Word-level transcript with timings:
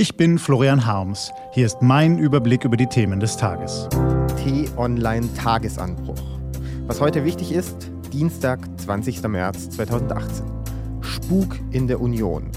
Ich 0.00 0.16
bin 0.16 0.38
Florian 0.38 0.86
Harms. 0.86 1.32
Hier 1.50 1.66
ist 1.66 1.82
mein 1.82 2.18
Überblick 2.18 2.64
über 2.64 2.76
die 2.76 2.86
Themen 2.86 3.18
des 3.18 3.36
Tages. 3.36 3.88
T-Online 4.44 5.28
Tagesanbruch. 5.34 6.38
Was 6.86 7.00
heute 7.00 7.24
wichtig 7.24 7.50
ist, 7.50 7.90
Dienstag, 8.12 8.60
20. 8.78 9.24
März 9.24 9.70
2018. 9.70 10.46
Spuk 11.00 11.58
in 11.72 11.88
der 11.88 12.00
Union. 12.00 12.52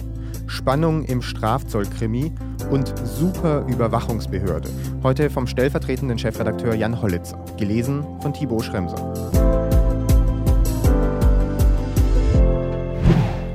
Spannung 0.45 1.03
im 1.05 1.23
Strafzollkrimi 1.23 2.31
und 2.69 2.93
Super 3.07 3.65
Überwachungsbehörde. 3.67 4.69
Heute 5.01 5.31
vom 5.31 5.47
stellvertretenden 5.47 6.19
Chefredakteur 6.19 6.75
Jan 6.75 7.01
Hollitzer. 7.01 7.43
Gelesen 7.57 8.05
von 8.21 8.33
Thibaut 8.33 8.65
Schremser. 8.65 9.13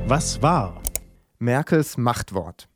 Was 0.07 0.41
war? 0.41 0.81
Merkels 1.39 1.95
Machtwort. 1.95 2.67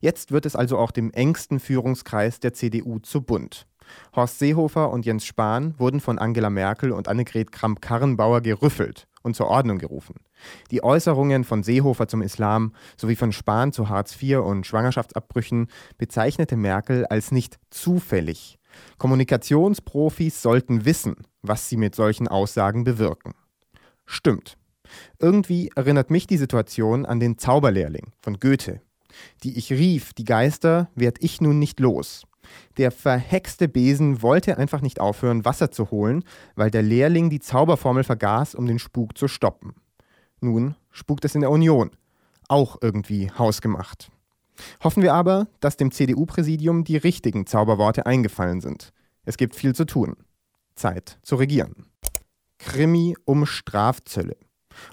Jetzt 0.00 0.32
wird 0.32 0.46
es 0.46 0.56
also 0.56 0.78
auch 0.78 0.90
dem 0.90 1.10
engsten 1.12 1.60
Führungskreis 1.60 2.40
der 2.40 2.52
CDU 2.52 2.98
zu 2.98 3.22
bunt. 3.22 3.66
Horst 4.14 4.38
Seehofer 4.38 4.90
und 4.90 5.04
Jens 5.04 5.24
Spahn 5.24 5.74
wurden 5.78 6.00
von 6.00 6.18
Angela 6.18 6.50
Merkel 6.50 6.92
und 6.92 7.08
Annegret 7.08 7.52
Kramp-Karrenbauer 7.52 8.40
gerüffelt 8.40 9.06
und 9.22 9.34
zur 9.34 9.48
Ordnung 9.48 9.78
gerufen. 9.78 10.16
Die 10.70 10.84
Äußerungen 10.84 11.44
von 11.44 11.62
Seehofer 11.62 12.08
zum 12.08 12.22
Islam 12.22 12.72
sowie 12.96 13.16
von 13.16 13.32
Spahn 13.32 13.72
zu 13.72 13.88
Hartz 13.88 14.20
IV 14.20 14.38
und 14.38 14.66
Schwangerschaftsabbrüchen 14.66 15.68
bezeichnete 15.98 16.56
Merkel 16.56 17.06
als 17.06 17.32
nicht 17.32 17.58
zufällig. 17.70 18.58
Kommunikationsprofis 18.98 20.42
sollten 20.42 20.84
wissen, 20.84 21.16
was 21.42 21.68
sie 21.68 21.76
mit 21.76 21.94
solchen 21.94 22.28
Aussagen 22.28 22.84
bewirken. 22.84 23.34
Stimmt. 24.04 24.56
Irgendwie 25.18 25.70
erinnert 25.74 26.10
mich 26.10 26.26
die 26.26 26.36
Situation 26.36 27.06
an 27.06 27.20
den 27.20 27.38
Zauberlehrling 27.38 28.12
von 28.20 28.38
Goethe, 28.38 28.80
die 29.42 29.56
ich 29.56 29.72
rief, 29.72 30.12
die 30.12 30.24
Geister 30.24 30.90
werd 30.94 31.18
ich 31.20 31.40
nun 31.40 31.58
nicht 31.58 31.80
los. 31.80 32.24
Der 32.76 32.90
verhexte 32.90 33.68
Besen 33.68 34.22
wollte 34.22 34.58
einfach 34.58 34.80
nicht 34.80 35.00
aufhören, 35.00 35.44
Wasser 35.44 35.70
zu 35.70 35.90
holen, 35.90 36.24
weil 36.56 36.70
der 36.70 36.82
Lehrling 36.82 37.30
die 37.30 37.40
Zauberformel 37.40 38.04
vergaß, 38.04 38.54
um 38.54 38.66
den 38.66 38.78
Spuk 38.78 39.16
zu 39.16 39.28
stoppen. 39.28 39.74
Nun 40.40 40.74
spukt 40.90 41.24
es 41.24 41.34
in 41.34 41.40
der 41.40 41.50
Union. 41.50 41.90
Auch 42.48 42.76
irgendwie 42.82 43.30
hausgemacht. 43.30 44.10
Hoffen 44.82 45.02
wir 45.02 45.14
aber, 45.14 45.48
dass 45.60 45.76
dem 45.76 45.90
CDU-Präsidium 45.90 46.84
die 46.84 46.96
richtigen 46.96 47.46
Zauberworte 47.46 48.06
eingefallen 48.06 48.60
sind. 48.60 48.92
Es 49.24 49.36
gibt 49.36 49.56
viel 49.56 49.74
zu 49.74 49.86
tun. 49.86 50.16
Zeit 50.74 51.18
zu 51.22 51.36
regieren. 51.36 51.86
Krimi 52.58 53.16
um 53.24 53.46
Strafzölle. 53.46 54.36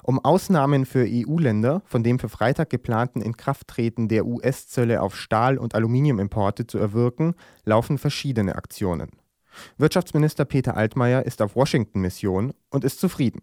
Um 0.04 0.24
Ausnahmen 0.24 0.86
für 0.86 1.06
EU-Länder 1.08 1.82
von 1.86 2.04
dem 2.04 2.20
für 2.20 2.30
Freitag 2.30 2.70
geplanten 2.70 3.22
Inkrafttreten 3.22 4.08
der 4.08 4.26
US-Zölle 4.26 5.02
auf 5.02 5.16
Stahl- 5.16 5.58
und 5.58 5.76
Aluminiumimporte 5.76 6.68
zu 6.68 6.78
erwirken, 6.78 7.36
laufen 7.66 7.98
verschiedene 7.98 8.56
Aktionen. 8.56 9.10
Wirtschaftsminister 9.78 10.46
Peter 10.46 10.78
Altmaier 10.78 11.26
ist 11.26 11.42
auf 11.42 11.56
Washington-Mission 11.56 12.54
und 12.70 12.84
ist 12.84 13.00
zufrieden. 13.00 13.42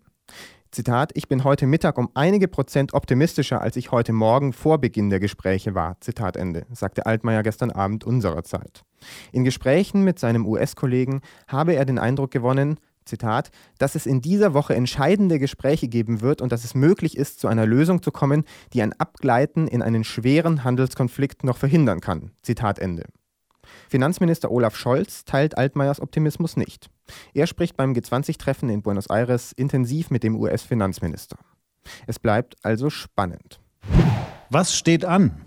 Zitat, 0.71 1.13
ich 1.15 1.29
bin 1.29 1.45
heute 1.45 1.67
Mittag 1.67 1.97
um 1.97 2.11
einige 2.13 2.47
Prozent 2.47 2.93
optimistischer, 2.93 3.63
als 3.63 3.77
ich 3.77 3.91
heute 3.91 4.13
Morgen 4.13 4.53
vor 4.53 4.79
Beginn 4.79 5.09
der 5.09 5.19
Gespräche 5.19 5.75
war. 5.75 5.99
Zitat 6.01 6.37
Ende, 6.37 6.67
sagte 6.71 7.07
Altmaier 7.07 7.43
gestern 7.43 7.71
Abend 7.71 8.05
unserer 8.05 8.45
Zeit. 8.45 8.85
In 9.33 9.45
Gesprächen 9.45 10.05
mit 10.05 10.19
seinem 10.19 10.45
US-Kollegen 10.45 11.23
habe 11.47 11.75
er 11.75 11.87
den 11.87 11.99
Eindruck 11.99 12.31
gewonnen, 12.31 12.79
Zitat, 13.09 13.51
dass 13.79 13.95
es 13.95 14.07
in 14.07 14.21
dieser 14.21 14.55
Woche 14.55 14.75
entscheidende 14.75 15.39
Gespräche 15.39 15.89
geben 15.89 16.21
wird 16.21 16.41
und 16.41 16.53
dass 16.53 16.65
es 16.65 16.75
möglich 16.75 17.17
ist, 17.17 17.41
zu 17.41 17.49
einer 17.49 17.67
Lösung 17.67 18.03
zu 18.03 18.13
kommen, 18.13 18.45
die 18.73 18.83
ein 18.83 18.93
Abgleiten 18.93 19.67
in 19.67 19.83
einen 19.83 20.05
schweren 20.05 20.65
Handelskonflikt 20.65 21.45
noch 21.45 21.57
verhindern 21.57 22.01
kann. 22.01 22.31
Zitat 22.43 22.79
Ende. 22.79 23.05
Finanzminister 23.89 24.51
Olaf 24.51 24.77
Scholz 24.77 25.25
teilt 25.25 25.57
Altmaiers 25.57 26.01
Optimismus 26.01 26.57
nicht. 26.57 26.89
Er 27.35 27.47
spricht 27.47 27.77
beim 27.77 27.93
G20-Treffen 27.93 28.69
in 28.69 28.83
Buenos 28.83 29.09
Aires 29.09 29.53
intensiv 29.53 30.11
mit 30.11 30.23
dem 30.23 30.37
US-Finanzminister. 30.37 31.39
Es 32.07 32.19
bleibt 32.19 32.57
also 32.63 32.91
spannend. 32.91 33.61
Was 34.51 34.75
steht 34.75 35.05
an? 35.05 35.43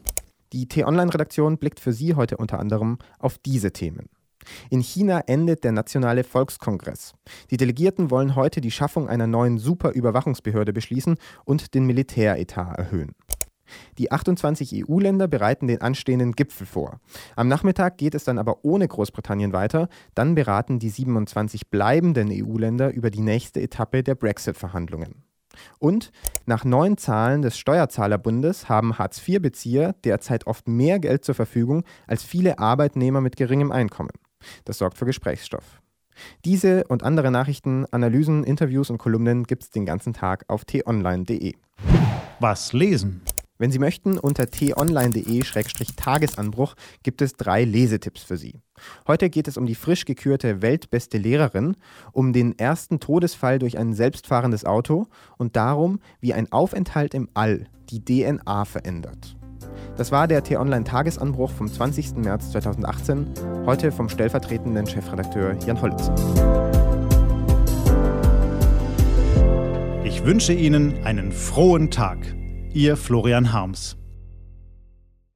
Die 0.53 0.67
T-Online-Redaktion 0.67 1.57
blickt 1.57 1.79
für 1.79 1.93
Sie 1.93 2.15
heute 2.15 2.37
unter 2.37 2.59
anderem 2.59 2.97
auf 3.19 3.37
diese 3.37 3.71
Themen. 3.71 4.09
In 4.69 4.81
China 4.81 5.21
endet 5.27 5.63
der 5.63 5.71
Nationale 5.71 6.23
Volkskongress. 6.23 7.13
Die 7.49 7.57
Delegierten 7.57 8.11
wollen 8.11 8.35
heute 8.35 8.61
die 8.61 8.71
Schaffung 8.71 9.07
einer 9.07 9.27
neuen 9.27 9.57
Superüberwachungsbehörde 9.57 10.73
beschließen 10.73 11.17
und 11.45 11.73
den 11.73 11.85
Militäretat 11.85 12.77
erhöhen. 12.77 13.15
Die 13.97 14.11
28 14.11 14.85
EU-Länder 14.85 15.27
bereiten 15.27 15.67
den 15.67 15.81
anstehenden 15.81 16.33
Gipfel 16.33 16.67
vor. 16.67 16.99
Am 17.35 17.47
Nachmittag 17.47 17.97
geht 17.97 18.15
es 18.15 18.23
dann 18.23 18.37
aber 18.37 18.63
ohne 18.63 18.87
Großbritannien 18.87 19.53
weiter. 19.53 19.87
Dann 20.15 20.35
beraten 20.35 20.79
die 20.79 20.89
27 20.89 21.69
bleibenden 21.69 22.29
EU-Länder 22.31 22.93
über 22.93 23.11
die 23.11 23.21
nächste 23.21 23.61
Etappe 23.61 24.03
der 24.03 24.15
Brexit-Verhandlungen. 24.15 25.23
Und 25.79 26.11
nach 26.45 26.63
neuen 26.63 26.97
Zahlen 26.97 27.41
des 27.41 27.57
Steuerzahlerbundes 27.57 28.69
haben 28.69 28.97
Hartz-IV-Bezieher 28.97 29.95
derzeit 30.05 30.47
oft 30.47 30.67
mehr 30.67 30.99
Geld 30.99 31.25
zur 31.25 31.35
Verfügung 31.35 31.83
als 32.07 32.23
viele 32.23 32.59
Arbeitnehmer 32.59 33.19
mit 33.19 33.35
geringem 33.35 33.71
Einkommen. 33.71 34.11
Das 34.65 34.77
sorgt 34.77 34.97
für 34.97 35.05
Gesprächsstoff. 35.05 35.81
Diese 36.45 36.83
und 36.85 37.03
andere 37.03 37.31
Nachrichten, 37.31 37.85
Analysen, 37.91 38.43
Interviews 38.43 38.89
und 38.89 38.97
Kolumnen 38.97 39.43
gibt 39.43 39.63
es 39.63 39.69
den 39.69 39.85
ganzen 39.85 40.13
Tag 40.13 40.45
auf 40.47 40.65
t-online.de. 40.65 41.55
Was 42.39 42.73
lesen? 42.73 43.21
Wenn 43.61 43.71
Sie 43.71 43.79
möchten, 43.79 44.17
unter 44.17 44.49
t-online.de-tagesanbruch 44.49 46.73
gibt 47.03 47.21
es 47.21 47.33
drei 47.33 47.63
Lesetipps 47.63 48.23
für 48.23 48.35
Sie. 48.35 48.59
Heute 49.07 49.29
geht 49.29 49.47
es 49.47 49.55
um 49.55 49.67
die 49.67 49.75
frisch 49.75 50.05
gekürte 50.05 50.63
weltbeste 50.63 51.19
Lehrerin, 51.19 51.77
um 52.11 52.33
den 52.33 52.57
ersten 52.57 52.99
Todesfall 52.99 53.59
durch 53.59 53.77
ein 53.77 53.93
selbstfahrendes 53.93 54.65
Auto 54.65 55.05
und 55.37 55.55
darum, 55.55 55.99
wie 56.21 56.33
ein 56.33 56.51
Aufenthalt 56.51 57.13
im 57.13 57.29
All 57.35 57.67
die 57.91 58.03
DNA 58.03 58.65
verändert. 58.65 59.35
Das 59.97 60.11
war 60.11 60.27
der 60.27 60.43
T-Online-Tagesanbruch 60.43 61.51
vom 61.51 61.71
20. 61.71 62.17
März 62.17 62.51
2018, 62.51 63.27
heute 63.65 63.91
vom 63.91 64.09
stellvertretenden 64.09 64.87
Chefredakteur 64.87 65.55
Jan 65.65 65.81
Holz. 65.81 66.09
Ich 70.03 70.25
wünsche 70.25 70.53
Ihnen 70.53 71.03
einen 71.03 71.31
frohen 71.31 71.91
Tag. 71.91 72.17
Ihr 72.73 72.97
Florian 72.97 73.53
Harms. 73.53 74.00